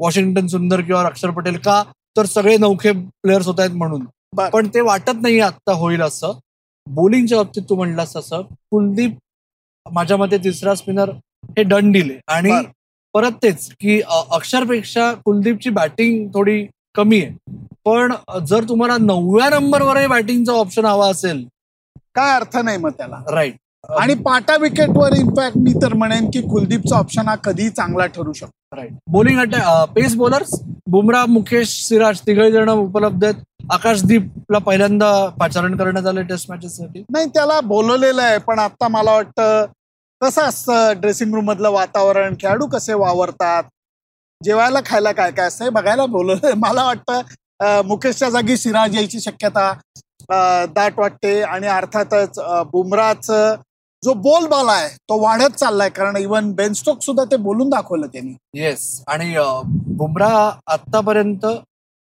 वॉशिंग्टन 0.00 0.46
सुंदर 0.46 0.80
किंवा 0.80 1.02
अक्षर 1.02 1.30
पटेल 1.30 1.56
का? 1.56 1.82
तर 2.16 2.26
सगळे 2.26 2.56
नौखे 2.56 2.92
प्लेयर्स 2.92 3.46
होत 3.46 3.60
आहेत 3.60 3.70
म्हणून. 3.70 4.04
पण 4.36 4.68
ते 4.74 4.80
वाटत 4.80 5.22
नाही 5.22 5.40
आता 5.40 5.72
होईल 5.72 6.00
असं. 6.02 6.32
बॉलिंगच्या 6.86 7.38
बाबतीत 7.38 7.62
तू 7.68 7.74
म्हणलास 7.74 8.16
तसं. 8.16 8.42
कुलदीप 8.70 9.16
माझ्या 9.92 10.16
मते 10.16 10.38
तिसरा 10.38 10.74
स्पिनर 10.74 11.10
हे 11.48 11.62
डन 11.62 11.92
दिले. 11.92 12.18
आणि 12.28 12.50
बर. 12.50 12.62
परत 13.14 13.32
तेच 13.42 13.72
की 13.80 14.00
अक्षरपेक्षा 14.30 15.12
कुलदीपची 15.24 15.70
बॅटिंग 15.70 16.28
थोडी 16.28 16.64
कमी 16.94 17.22
आहे. 17.22 17.56
पण 17.84 18.12
जर 18.46 18.64
तुम्हाला 18.68 18.96
नवव्या 19.00 19.48
नंबरवरही 19.50 20.06
बॅटिंगचा 20.06 20.52
ऑप्शन 20.52 20.84
हवा 20.84 21.10
असेल 21.10 21.46
काय 22.16 22.34
अर्थ 22.36 22.56
नाही 22.56 22.78
मग 22.78 22.90
त्याला? 22.98 23.22
राईट 23.32 23.56
आणि 23.98 24.14
पाटा 24.24 24.56
विकेटवर 24.60 25.12
इनफॅक्ट 25.16 25.56
मी 25.58 25.72
तर 25.82 25.92
म्हणेन 25.94 26.28
की 26.30 26.40
कुलदीपचा 26.48 26.96
ऑप्शन 26.96 27.28
हा 27.28 27.34
कधी 27.44 27.68
चांगला 27.70 28.06
ठरू 28.06 28.32
शकतो. 28.32 28.76
Right 28.76 28.92
bowling 29.12 29.38
attack 29.40 29.88
pace 29.94 30.14
bowlers 30.16 30.50
Bumrah 30.90 31.24
Mukesh 31.28 31.68
Siraj 31.86 32.20
तिघही 32.26 32.50
जण 32.52 32.68
उपलब्ध 32.68 33.24
आहेत. 33.24 33.34
आकाशदीपला 33.72 34.58
पहिल्यांदा 34.58 35.10
पाचारण 35.40 35.76
करण्यात 35.76 36.06
आलं 36.06 36.22
टेस्ट 36.26 36.50
मॅचेससाठी 36.50 37.02
नाही 37.12 37.26
त्याला 37.34 37.60
बोलवलेलं 37.64 38.22
आहे 38.22 38.38
पण 38.46 38.58
आता 38.58 38.88
मला 38.88 39.12
वाटतं 39.12 39.66
कसं 40.20 40.42
असतं 40.42 41.00
ड्रेसिंग 41.00 41.34
रूम 41.34 41.44
मधलं 41.44 41.70
वातावरण 41.70 42.34
खेळाडू 42.40 42.66
कसे 42.72 42.94
वावरतात 42.94 43.62
जेवायला 44.40 44.80
खायला 44.86 45.12
काय 45.12 45.30
काय 45.30 45.46
असतं 45.46 45.64
हे 45.64 45.70
बघायला 45.70 46.06
बोलवलंय. 46.06 46.52
मला 46.56 46.84
वाटतं 46.84 47.86
मुकेशच्या 47.86 48.28
जागी 48.30 48.56
सिराज 48.56 48.94
यायची 48.96 49.20
शक्यता. 49.20 49.72
दाट 50.74 50.98
वाटते 50.98 51.40
आणि 51.42 51.66
अर्थातच 51.66 52.38
बुमराचं 52.72 53.54
जो 54.02 54.12
बोलबाला 54.14 54.72
आहे 54.72 54.88
तो 54.88 55.20
वाढत 55.22 55.56
चाललाय. 55.56 55.88
कारण 55.88 56.16
इवन 56.16 56.50
बेन 56.52 56.72
स्टोक 56.72 57.02
सुद्धा 57.02 57.24
ते 57.24 57.36
बोलून 57.36 57.68
दाखवलं 57.70 58.06
त्यांनी. 58.06 58.32
येस 58.54 59.02
आणि 59.08 59.34
बुमरा 59.96 60.50
आतापर्यंत 60.66 61.46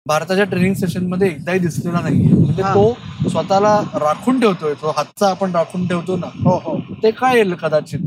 भारताच्या 0.06 0.44
ट्रेनिंग 0.44 0.74
सेशनमध्ये 0.74 1.28
एकदाही 1.28 1.58
दिसलेला 1.58 2.00
नाहीये. 2.00 2.32
म्हणजे. 2.32 2.62
तो 2.62 3.28
स्वतःला 3.28 3.80
राखून 3.94 4.40
ठेवतोय. 4.40 4.74
तो 4.74 4.90
हातचा 4.96 5.30
आपण 5.30 5.54
राखून 5.54 5.86
ठेवतो 5.88 6.16
ना. 6.16 6.26
हो 6.44 6.56
हो. 6.56 6.78
ते 7.02 7.10
काय 7.10 7.36
येईल 7.36 7.54
कदाचित? 7.54 8.00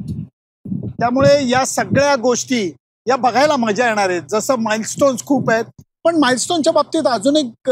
त्यामुळे 1.00 1.50
या 1.50 1.66
सगळ्या 1.66 2.16
गोष्टी 2.16 2.72
या 3.08 3.16
बघायला 3.16 3.56
मजा 3.58 3.88
येणार 3.88 4.10
आहेत. 4.10 4.22
जसं 4.30 4.56
माइलस्टोन्स 4.60 5.26
खूप 5.26 5.50
आहेत. 5.50 5.66
पण 6.04 6.16
माइलस्टोनच्या 6.16 6.74
बाबतीत 6.74 7.08
अजून 7.08 7.38
एक 7.38 7.70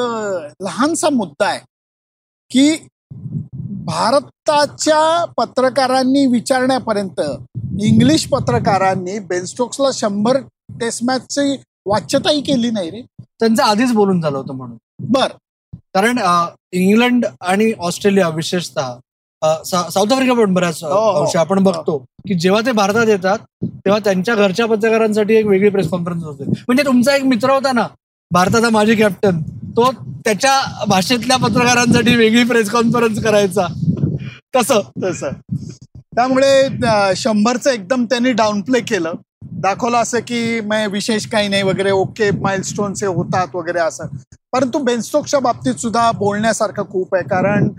लहानसा 0.63 1.09
मुद्दा 1.09 1.47
आहे. 1.47 1.59
की 2.51 2.69
भारताच्या 3.85 5.25
पत्रकारांनी 5.37 6.25
विचारण्यापर्यंत 6.25 7.21
इंग्लिश 7.81 8.27
पत्रकारांनी 8.27 9.17
बेनस्टोक्सला 9.19 9.89
शंभर 9.93 10.37
टेस्ट 10.79 11.03
मॅचची 11.03 11.55
वाच्यताही 11.85 12.41
केली 12.41 12.69
नाही 12.69 12.89
रे. 12.89 13.01
त्यांचं 13.19 13.63
आधीच 13.63 13.91
बोलून 13.93 14.21
झालं 14.21 14.37
होतं 14.37 14.53
म्हणून. 14.53 14.77
बर. 15.11 15.27
कारण 15.93 16.17
इंग्लंड 16.73 17.25
आणि 17.41 17.71
ऑस्ट्रेलिया 17.79 18.29
विशेषतः 18.29 18.93
साऊथ 19.65 20.13
आफ्रिका 20.13 20.33
पण 20.33 20.53
बऱ्याच 20.53 20.83
हो, 20.83 20.89
हो. 20.89 21.19
अंशी 21.19 21.37
आपण 21.37 21.63
बघतो 21.63 21.97
की 22.27 22.33
जेव्हा 22.33 22.61
ते 22.65 22.71
भारतात 22.71 23.07
येतात 23.07 23.39
तेव्हा 23.63 23.99
त्यांच्या 24.03 24.35
घरच्या 24.35 24.65
पत्रकारांसाठी 24.65 25.35
एक 25.35 25.45
वेगळी 25.45 25.69
प्रेस 25.69 25.89
कॉन्फरन्स 25.89 26.23
होते. 26.23 26.43
म्हणजे 26.43 26.83
तुमचा 26.85 27.15
एक 27.15 27.23
मित्र 27.23 27.51
होता 27.51 27.71
ना 27.71 27.87
भारताचा 28.31 28.69
माजी 28.69 28.95
कॅप्टन 28.95 29.39
तो 29.77 29.91
त्याच्या 30.25 30.83
भाषेतल्या 30.87 31.37
पत्रकारांसाठी 31.37 32.15
वेगळी 32.15 32.43
प्रेस 32.43 32.69
कॉन्फरन्स 32.69 33.23
करायचा. 33.23 33.67
तसं. 34.55 34.81
तसं. 35.03 35.29
त्यामुळे 35.95 36.69
शंभरचं 37.15 37.69
एकदम 37.69 38.05
त्यांनी 38.05 38.31
डाऊनप्ले 38.31 38.79
केलं. 38.79 39.13
दाखवलं 39.43 39.97
असं 39.97 40.19
की 40.19 40.59
मग 40.59 40.91
विशेष 40.91 41.27
काही 41.27 41.47
नाही 41.47 41.63
वगैरे 41.63 41.91
ओके 41.91 42.31
माइलस्टोन्स 42.31 43.03
हे 43.03 43.09
होतात 43.09 43.47
वगैरे 43.55 43.79
असं. 43.79 44.05
परंतु 44.53 44.79
बेनस्टोकच्या 44.79 45.39
बाबतीत 45.39 45.73
सुद्धा 45.73 46.11
बोलण्यासारखं 46.11 46.83
खूप 46.89 47.15
आहे. 47.15 47.23
कारण 47.23 47.69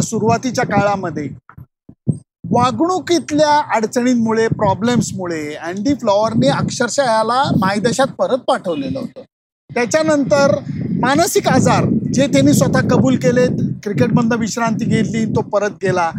सुरुवातीच्या 0.00 0.64
काळामध्ये 0.64 1.28
वागणुकीतल्या 2.50 3.76
अडचणींमुळे 3.76 4.48
प्रॉब्लेम्समुळे 4.48 5.54
अँडी 5.54 5.94
फ्लॉवरने 5.94 6.48
अक्षरशः 6.48 7.02
याला 7.02 7.44
मायदेशात 7.60 8.06
परत 8.06 8.38
पाठवलेलं 8.38 8.98
होतं. 8.98 9.20
त्याच्यानंतर 9.74 10.58
मानसिक 11.00 11.48
आजार 11.48 11.84
जे 12.14 12.26
त्यांनी 12.26 12.52
स्वतः 12.54 12.80
कबूल 12.90 13.16
केलेत 13.16 13.60
क्रिकेटमधनं 13.82 14.36
विश्रांती 14.36 14.84
घेतली 14.84 15.24
तो 15.24 15.40
परत 15.42 15.70
गेला. 15.82 16.10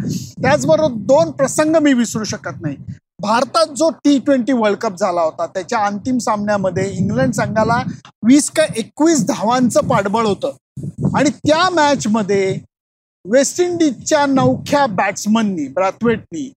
त्याचबरोबर 0.42 0.94
दोन 1.06 1.30
प्रसंग 1.30 1.76
मी 1.76 1.92
विसरू 1.92 2.24
शकत 2.24 2.60
नाही. 2.60 2.76
भारतात 3.20 3.66
जो 3.76 3.88
टी 4.04 4.18
ट्वेंटी 4.18 4.52
वर्ल्ड 4.52 4.78
कप 4.78 4.96
झाला 5.00 5.20
होता 5.20 5.46
त्याच्या 5.46 5.78
अंतिम 5.78 6.18
सामन्यामध्ये 6.18 6.90
इंग्लंड 6.90 7.32
संघाला 7.32 7.82
वीस 8.26 8.50
का 8.50 8.64
एकवीस 8.76 9.24
धावांचं 9.26 9.80
पाठबळ 9.80 10.26
होतं. 10.26 10.52
आणि 11.16 11.30
त्या 11.30 11.68
मॅचमध्ये 11.70 12.58
वेस्ट 13.24 13.60
इंडिजच्या 13.60 14.26
नवख्या 14.26 14.86
बॅट्समननी 14.86 15.66
ब्राथवेटनी 15.68 16.52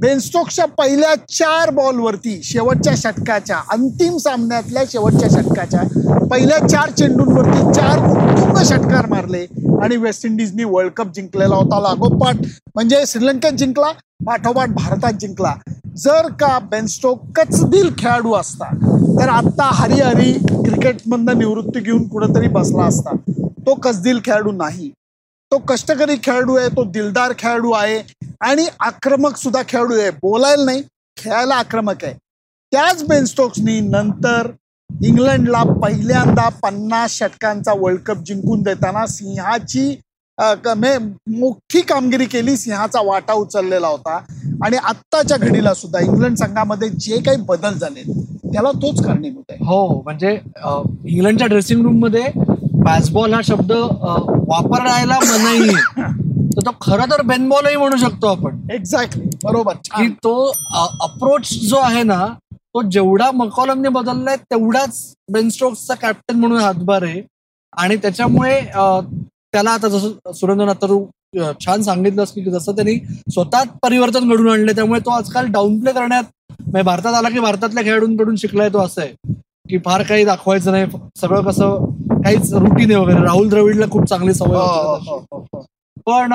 बेनस्टोक्सच्या 0.00 0.64
पहिल्या 0.78 1.14
चार 1.28 1.70
बॉलवरती 1.70 2.40
शेवटच्या 2.44 2.94
षटकाच्या 2.96 3.56
अंतिम 3.72 4.16
सामन्यातल्या 4.16 4.82
शेवटच्या 4.90 5.28
षटकाच्या 5.28 6.26
पहिल्या 6.30 6.58
चार 6.68 6.90
चेंडूंवरती 6.90 7.72
चार 7.74 7.98
उत्तुंग 8.08 8.62
षटकार 8.64 9.06
मारले 9.06 9.44
आणि 9.82 9.96
वेस्ट 9.96 10.26
इंडिजनी 10.26 10.64
वर्ल्ड 10.64 10.92
कप 10.92 11.14
जिंकलेला 11.14 11.54
होता 11.54 11.80
लागोपाठ. 11.80 12.36
म्हणजे 12.74 13.02
श्रीलंकेत 13.06 13.52
जिंकला 13.52 13.90
पाठोपाठ 14.26 14.68
भारतात 14.68 15.12
जिंकला. 15.12 15.54
जर 15.96 16.28
का 16.40 16.58
बेनस्टोक 16.70 17.22
कचदिल 17.34 17.90
खेळाडू 17.98 18.32
असता 18.34 18.70
तर 19.18 19.28
आता 19.28 19.70
हरिहरी 19.72 20.32
क्रिकेटमधनं 20.32 21.38
निवृत्ती 21.38 21.80
घेऊन 21.80 22.06
कुठंतरी 22.08 22.48
बसला 22.48 22.84
असता. 22.84 23.16
तो 23.66 23.74
कचदिल 23.74 24.20
खेळाडू 24.24 24.52
नाही. 24.52 24.90
तो 25.52 25.58
कष्टकरी 25.68 26.14
खेळाडू 26.22 26.54
आहे 26.56 26.68
तो 26.76 26.84
दिलदार 26.92 27.32
खेळाडू 27.38 27.70
आहे 27.72 27.98
आणि 28.46 28.66
आक्रमक 28.86 29.36
सुद्धा 29.36 29.60
खेळाडू 29.68 29.98
आहे. 29.98 30.10
बोलायला 30.22 30.64
नाही 30.64 30.82
खेळायला 31.16 31.54
आक्रमक 31.54 32.04
आहे. 32.04 32.14
त्याच 32.72 33.02
बेनस्टोक्सनी 33.08 33.78
नंतर 33.80 34.50
इंग्लंडला 34.90 35.62
पहिल्यांदा 35.82 36.48
पन्नास 36.62 37.16
षटकांचा 37.18 37.72
वर्ल्ड 37.80 38.00
कप 38.06 38.24
जिंकून 38.26 38.62
देताना 38.62 39.06
सिंहाची 39.06 39.88
मोठी 40.38 41.80
कामगिरी 41.88 42.24
केली 42.32 42.56
सिंहाचा 42.56 43.00
वाटा 43.04 43.32
उचललेला 43.32 43.88
होता. 43.88 44.16
आणि 44.64 44.76
आत्ताच्या 44.76 45.36
घडीला 45.36 45.74
सुद्धा 45.74 46.00
इंग्लंड 46.00 46.36
संघामध्ये 46.38 46.88
जे 47.00 47.20
काही 47.26 47.42
बदल 47.48 47.78
झाले 47.78 48.02
त्याला 48.52 48.70
तोच 48.82 49.04
कारणीभूत 49.04 49.44
आहे. 49.50 49.64
हो, 49.64 49.86
हो. 49.86 50.00
म्हणजे 50.02 50.32
इंग्लंडच्या 51.04 51.46
ड्रेसिंग 51.46 51.82
रूममध्ये 51.84 52.22
बॅसबॉल 52.86 53.34
हा 53.34 53.40
शब्द 53.44 53.72
वापरायला 53.72 55.18
मनाई 55.22 55.68
तर 56.56 56.60
तो 56.66 56.70
खरं 56.80 57.10
तर 57.10 57.22
बेनबॉलही 57.26 57.76
म्हणू 57.76 57.96
शकतो 57.96 58.26
आपण. 58.26 58.58
एक्झॅक्टली 58.72 59.28
बरोबर. 59.44 59.74
की. 59.86 60.08
तो 60.24 60.34
अप्रोच 61.00 61.52
जो 61.68 61.76
आहे 61.76 62.02
ना 62.02 62.26
तो 62.50 62.82
जेवढा 62.90 63.30
मकॉलमने 63.34 63.88
बदललाय 63.88 64.36
तेवढाच 64.36 65.00
बेन 65.32 65.48
स्टोक्सचा 65.48 65.94
कॅप्टन 65.94 66.38
म्हणून 66.40 66.60
हातभार 66.60 67.02
आहे. 67.02 67.22
आणि 67.72 67.96
त्याच्यामुळे 67.96 68.60
त्याला 69.52 69.70
आता 69.70 69.88
जसं 69.88 70.32
सुरेंद्र 70.32 70.68
आता 70.68 70.86
तू 70.88 71.04
अं, 71.38 71.52
छान 71.60 71.82
सांगितलंस 71.82 72.30
की 72.32 72.42
जसं 72.42 72.72
त्यांनी 72.72 72.94
स्वतः 73.32 73.62
परिवर्तन 73.82 74.28
घडून 74.28 74.48
आणले 74.50 74.72
त्यामुळे 74.72 75.00
तो 75.00 75.10
आजकाल 75.10 75.46
डाऊन 75.46 75.78
प्ले 75.80 75.92
करण्यात 75.92 76.24
म्हणजे 76.60 76.82
भारतात 76.82 77.14
आला 77.14 77.28
की 77.28 77.40
भारतातल्या 77.40 77.84
खेळाडूंकडून 77.84 78.36
शिकलाय 78.36 78.68
तो 78.68 78.78
असं 78.78 79.02
आहे. 79.02 79.32
की 79.68 79.78
फार 79.78 80.02
काही 80.02 80.24
दाखवायचं 80.24 80.70
नाही. 80.72 80.86
सगळं 81.16 81.42
कसं 81.42 81.84
काहीच 82.22 82.52
रुटीन 82.54 82.90
आहे 82.90 83.00
वगैरे. 83.00 83.22
राहुल 83.22 83.48
द्रविडला 83.48 83.86
खूप 83.90 84.04
चांगली 84.04 84.34
सवय 84.34 84.56
हो, 84.56 84.62
होती 84.62 85.10
हो. 85.32 85.44
हो. 85.54 85.64
पण 86.06 86.32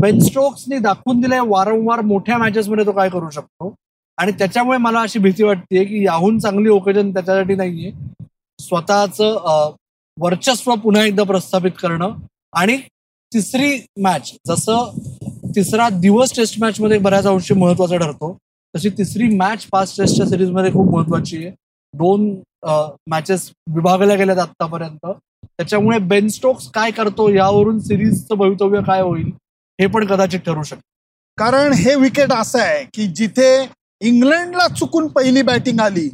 बेन 0.00 0.20
स्ट्रोक्सनी 0.20 0.78
दाखवून 0.78 1.20
दिलंय 1.20 1.40
वारंवार 1.46 2.00
मोठ्या 2.00 2.38
मॅचेसमध्ये 2.38 2.86
तो 2.86 2.92
काय 2.92 3.08
करू 3.08 3.30
शकतो. 3.30 3.74
आणि 4.18 4.32
त्याच्यामुळे 4.32 4.78
मला 4.78 5.00
अशी 5.00 5.18
भीती 5.18 5.42
वाटते 5.42 5.84
की 5.84 6.04
याहून 6.04 6.38
चांगली 6.38 6.68
ओकेजन 6.68 7.12
त्याच्यासाठी 7.12 7.54
नाहीये. 7.54 7.90
स्वतःचं 8.58 9.72
वर्चस्व 10.18 10.74
पुन्हा 10.74 11.04
एकदा 11.04 11.22
प्रस्थापित 11.22 11.72
करणं. 11.82 12.10
आणि 12.52 12.76
तिसरी 13.32 13.86
मॅच 14.02 14.32
जसं 14.46 14.90
तिसरा 15.56 15.88
दिवस 15.88 16.36
टेस्ट 16.36 16.60
मॅच 16.60 16.80
मध्ये 16.80 16.98
बऱ्याच 16.98 17.26
अंशी 17.26 17.54
महत्त्वाचा 17.54 17.96
ठरतो 17.96 18.36
तशी 18.74 18.88
तिसरी 18.88 19.36
मॅच 19.36 19.66
पाच 19.66 19.96
टेस्टच्या 19.98 20.26
सिरीजमध्ये 20.26 20.72
खूप 20.72 20.94
महत्वाची 20.94 21.36
आहे. 21.36 21.54
दोन 21.94 22.34
मॅचेस 23.10 23.50
विभागल्या 23.74 24.16
गेल्यात 24.16 24.38
आतापर्यंत 24.38 25.06
त्याच्यामुळे 25.06 25.98
बेन 25.98 26.28
स्टोक्स 26.28 26.68
काय 26.70 26.90
करतो 26.90 27.28
यावरून 27.28 27.80
सिरीजचं 27.80 28.34
भवितव्य 28.34 28.80
काय 28.86 29.00
होईल 29.00 29.30
हे 29.78 29.86
पण 29.86 30.06
कदाचित 30.06 30.40
ठरू 30.40 30.62
शकते 30.62 30.92
कारण 31.38 31.72
हे 31.72 31.94
विकेट 31.94 32.32
असं 32.32 32.58
आहे 32.58 32.84
की 32.94 33.06
जिथे 33.06 33.66
इंग्लंडला 34.00 34.66
चुकून 34.68 35.06
पहिली 35.08 35.42
बॅटिंग 35.42 35.80
आली 35.80 36.08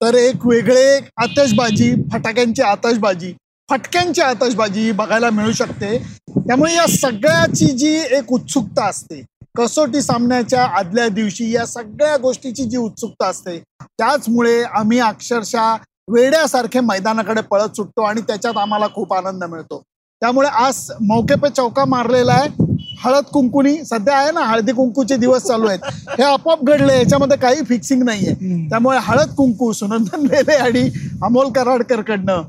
तर 0.00 0.14
एक 0.14 0.46
वेगळे 0.46 1.00
आतषबाजी 1.16 1.92
फटाक्यांची 2.12 2.62
आतषबाजी 2.62 3.32
फटक्यांची 3.68 4.20
आतषबाजी 4.20 4.92
बघायला 4.92 5.30
मिळू 5.30 5.52
शकते. 5.52 5.98
त्यामुळे 6.28 6.74
या 6.74 6.86
सगळ्याची 6.86 7.66
जी 7.66 7.94
एक 8.16 8.32
उत्सुकता 8.32 8.84
असते 8.84 9.20
कसोटी 9.58 10.02
सामन्याच्या 10.02 10.64
आदल्या 10.64 11.08
दिवशी 11.08 11.50
या 11.54 11.66
सगळ्या 11.66 12.16
गोष्टीची 12.16 12.64
जी 12.64 12.76
उत्सुकता 12.76 13.26
असते 13.26 13.58
त्याचमुळे 13.80 14.62
आम्ही 14.62 14.98
अक्षरशः 14.98 15.74
वेड्यासारखे 16.08 16.80
मैदानाकडे 16.80 17.40
पळत 17.40 17.76
सुटतो 17.76 18.02
आणि 18.02 18.20
त्याच्यात 18.20 18.56
आम्हाला 18.56 18.86
खूप 18.94 19.12
आनंद 19.14 19.44
मिळतो. 19.44 19.82
त्यामुळे 20.22 20.48
आज 20.48 20.90
मौके 21.00 21.34
पे 21.34 21.48
चौका 21.48 21.84
मारलेला 21.84 22.32
आहे. 22.32 22.67
हळद 23.04 23.24
कुंकुनी 23.32 23.74
सध्या 23.84 24.16
आहे 24.16 24.30
ना 24.32 24.40
हळदी 24.44 24.72
कुंकूचे 24.72 25.16
दिवस 25.16 25.42
चालू 25.42 25.66
आहेत. 25.66 25.78
हे 26.18 26.22
आपोआप 26.22 26.64
घडले 26.64 26.96
याच्यामध्ये 26.96 27.36
काही 27.38 27.62
फिक्सिंग 27.68 28.02
नाहीये. 28.04 28.34
त्यामुळे 28.70 28.98
हळद 29.02 29.34
कुंकू 29.36 29.72
सुनंदन 29.72 30.26
लेले 30.26 30.54
आणि 30.54 30.88
अमोल 31.24 31.50
कराडकरकडनं 31.52 32.42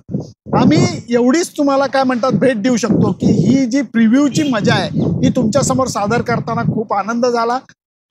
आम्ही 0.57 0.85
एवढीच 1.09 1.51
तुम्हाला 1.57 1.85
काय 1.87 2.03
म्हणतात 2.03 2.39
भेट 2.39 2.61
देऊ 2.61 2.77
शकतो 2.77 3.11
की 3.21 3.31
ही 3.31 3.65
जी 3.65 3.81
प्रिव्ह्यूची 3.93 4.43
मजा 4.51 4.73
आहे 4.73 4.89
ही 5.23 5.29
तुमच्यासमोर 5.35 5.87
सादर 5.87 6.21
करताना 6.21 6.61
खूप 6.73 6.93
आनंद 6.93 7.25
झाला. 7.25 7.57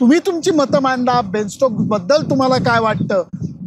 तुम्ही 0.01 0.19
तुमची 0.27 0.51
मतं 0.51 0.83
मांडा 0.83 1.21
बेनस्टोकबद्दल 1.23 2.31
तुम्हाला 2.31 2.57
काय 2.65 2.81
वाटतं 2.81 3.23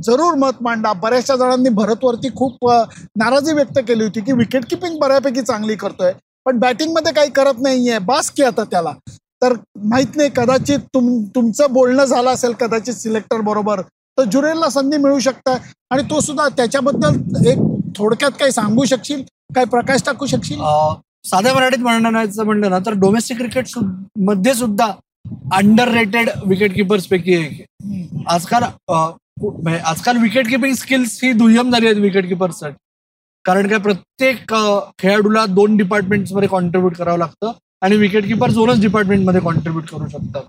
जरूर 0.06 0.36
मत 0.40 0.62
मांडा. 0.62 0.94
बऱ्याचशा 0.94 1.36
जणांनी 1.36 1.70
भरतवरती 1.70 2.30
खूप 2.36 2.70
नाराजी 3.18 3.54
व्यक्त 3.54 3.80
केली 3.88 4.04
होती 4.04 4.22
की 4.22 4.32
विकेट 4.34 4.66
किपिंग 4.70 4.98
बऱ्यापैकी 5.00 5.42
चांगली 5.42 5.76
करतोय. 5.76 6.12
पण 6.46 6.58
बॅटिंगमध्ये 6.60 7.14
काही 7.14 7.30
करत 7.30 7.62
नाहीये. 7.62 7.98
बास 8.00 8.32
की 8.32 8.44
आता 8.44 8.64
त्याला. 8.64 8.92
तर 9.44 9.54
माहीत 9.84 10.16
नाही 10.16 10.30
कदाचित 10.36 10.80
तुम 10.80 11.24
तुमचं 11.36 11.74
बोलणं 11.74 12.06
झालं 12.06 12.30
असेल 12.30 12.52
कदाचित 12.52 12.94
सिलेक्टर 12.94 13.42
बरोबर 13.42 13.82
तर 14.18 14.24
जुरेलला 14.24 14.70
संधी 14.70 14.98
मिळू 14.98 15.20
शकतं. 15.20 15.56
आणि 15.90 16.04
तो 16.04 16.20
सुद्धा 16.20 16.48
त्याच्याबद्दल 16.48 17.46
एक 17.48 17.58
थोडक्यात 17.98 18.32
काही 18.32 18.52
सांगू 18.52 18.86
शकशील? 18.86 19.24
काय 19.56 19.66
प्रकाश 19.66 20.04
टाकू 20.06 20.26
शकशील? 20.26 20.58
साध्या 21.26 21.54
मराठीत 21.54 21.80
म्हणायचं 21.80 22.44
म्हणलं 22.44 22.70
ना 22.70 22.80
तर 22.80 22.94
डोमेस्टिक 22.94 23.38
क्रिकेट 23.38 23.68
सु- 23.68 23.86
मध्ये 24.18 24.54
सुद्धा 24.54 24.92
अंडर 25.54 25.88
रेटेड 25.88 26.30
विकेट 26.46 26.76
किपर्स 26.76 27.06
पैकी 27.06 27.34
एक. 27.34 27.66
आजकाल 28.28 28.64
म्हणजे 29.40 29.80
आजकाल 29.80 30.18
विकेट 30.18 30.50
किपिंग 30.50 30.74
स्किल्स 30.74 31.20
ही 31.24 31.32
दुय्यम 31.34 31.72
झाली 31.72 31.86
आहेत 31.86 31.98
विकेट 31.98 32.28
किपर्ससाठी 32.28 32.76
कारण 33.46 33.68
काय 33.68 33.80
प्रत्येक 33.80 34.54
खेळाडूला 35.00 35.46
दोन 35.46 35.78
डिपार्टमेंट्समध्ये 35.78 36.50
कॉन्ट्रीब्युट 36.50 36.96
करावं 36.98 37.18
लागतं 37.20 37.52
आणि 37.82 37.96
विकेट 37.98 38.26
किपर 38.28 38.52
दोनच 38.52 38.82
डिपार्टमेंटमध्ये 38.82 39.42
कॉन्ट्रीब्युट 39.42 39.86
करू 39.90 40.08
शकतात. 40.08 40.42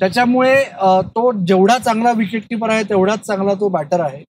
त्याच्यामुळे 0.00 0.54
तो 1.16 1.32
जेवढा 1.46 1.76
चांगला 1.78 2.12
विकेट 2.16 2.42
किपर 2.50 2.70
आहे 2.70 2.82
तेवढाच 2.88 3.26
चांगला 3.26 3.54
तो 3.60 3.68
बॅटर 3.68 4.00
आहे. 4.00 4.22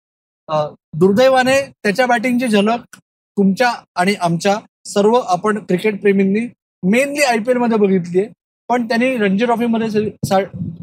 दुर्दैवाने 1.00 1.60
त्याच्या 1.84 2.06
बॅटिंगची 2.06 2.48
झलक 2.48 2.96
तुमच्या 3.38 3.72
आणि 3.96 4.14
आमच्या 4.22 4.58
सर्व 4.88 5.14
आपण 5.16 5.58
क्रिकेट 5.66 6.02
प्रेमींनी 6.02 6.48
मेनली 6.84 7.24
आय 7.24 7.38
पी 7.38 7.54
मध्ये 7.54 7.78
बघितली 7.78 8.20
आहे. 8.20 8.28
पण 8.70 8.88
त्यांनी 8.88 9.16
रणजी 9.18 9.46
ट्रॉफीमध्ये 9.46 10.10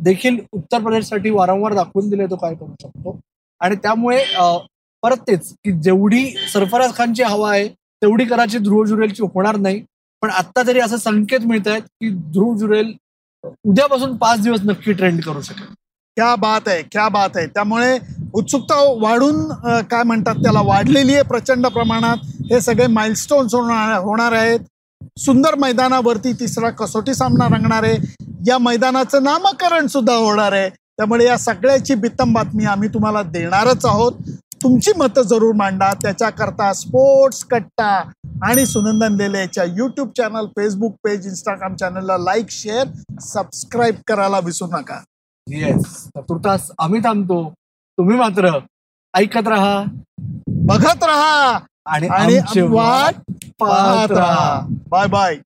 देखील 0.04 0.38
उत्तर 0.52 0.82
प्रदेशसाठी 0.82 1.30
वारंवार 1.30 1.74
दाखवून 1.74 2.08
दिले 2.10 2.26
तो 2.30 2.36
काय 2.36 2.54
करू 2.54 2.74
शकतो. 2.82 3.18
आणि 3.60 3.76
त्यामुळे 3.82 4.18
परत 5.02 5.16
तेच 5.28 5.52
की 5.64 5.72
जेवढी 5.82 6.24
सरफराज 6.52 6.94
खानची 6.96 7.22
हवा 7.22 7.50
आहे 7.50 7.68
तेवढी 8.02 8.24
कराची 8.24 8.58
ध्रुव 8.58 8.84
जुरेलची 8.84 9.22
होणार 9.34 9.56
नाही. 9.56 9.82
पण 10.22 10.30
आत्ता 10.30 10.62
तरी 10.66 10.80
असं 10.80 10.96
संकेत 10.96 11.40
मिळत 11.46 11.68
आहेत 11.68 11.82
की 11.82 12.08
ध्रुव 12.32 12.56
जुरेल 12.58 12.92
उद्यापासून 13.44 14.16
पाच 14.16 14.40
दिवस 14.42 14.60
नक्की 14.64 14.92
ट्रेंड 14.92 15.20
करू 15.22 15.40
शकेल. 15.40 15.66
क्या 16.16 16.34
बात 16.36 16.68
आहे 16.68 16.82
क्या 16.82 17.08
बात 17.08 17.36
आहे. 17.36 17.46
त्यामुळे 17.46 17.98
उत्सुकता 18.34 18.76
वाढून 19.02 19.44
काय 19.90 20.02
म्हणतात 20.02 20.42
त्याला 20.42 20.60
वाढलेली 20.64 21.14
आहे 21.14 21.22
प्रचंड 21.28 21.66
प्रमाणात. 21.66 22.16
हे 22.50 22.60
सगळे 22.60 22.86
माइलस्टोन्स 22.86 23.54
होणार 23.54 23.98
होणार 24.02 24.32
आहेत. 24.32 24.60
सुंदर 25.20 25.54
मैदानावरती 25.58 26.32
तिसरा 26.40 26.70
कसोटी 26.70 27.14
सामना 27.14 27.46
रंगणार 27.56 27.84
आहे. 27.84 27.96
या 28.46 28.58
मैदानाचं 28.58 29.22
नामकरण 29.24 29.86
सुद्धा 29.86 30.14
होणार 30.16 30.52
आहे. 30.52 30.68
त्यामुळे 30.70 31.24
या 31.24 31.36
सगळ्याची 31.38 31.94
बित्तम 31.94 32.32
बातमी 32.34 32.64
आम्ही 32.64 32.88
तुम्हाला 32.94 33.22
देणारच 33.22 33.86
आहोत. 33.86 34.12
तुमची 34.62 34.92
मतं 34.96 35.22
जरूर 35.22 35.54
मांडा. 35.54 35.92
त्याच्याकरता 35.94 36.72
स्पोर्ट्स 36.72 37.44
कट्टा 37.44 37.90
आणि 38.42 38.66
Sunandan 38.66 39.14
लेलेच्या 39.14 39.64
YouTube 39.64 40.10
channel 40.16 40.46
Facebook 40.46 40.94
page 41.04 41.26
Instagram 41.26 41.74
चॅनलला 41.74 42.16
लाईक 42.18 42.50
शेअर 42.50 42.86
सबस्क्राईब 43.20 43.94
करायला 44.06 44.38
विसरू 44.38 44.68
नका. 44.68 45.00
येस 45.48 46.08
तुर्तास 46.16 46.70
आम्ही 46.78 47.00
थांबतो. 47.00 47.52
तुम्ही 47.98 48.16
मात्र 48.16 48.58
ऐकत 49.14 49.48
राहा. 49.48 49.82
बघत 50.48 51.04
राहा. 51.04 51.58
आणि 51.86 52.60
वाट 52.60 53.14
पाहत 53.60 54.10
राहा. 54.10 54.60
Bye 54.88 55.06
bye 55.06 55.36